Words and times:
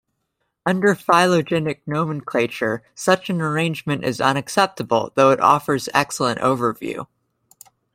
Under 0.65 0.95
phylogenetic 0.95 1.87
nomenclature, 1.87 2.81
such 2.95 3.29
an 3.29 3.39
arrangement 3.39 4.03
is 4.03 4.19
unacceptable, 4.19 5.11
though 5.13 5.29
it 5.29 5.39
offers 5.39 5.89
excellent 5.93 6.39
overview. 6.39 7.05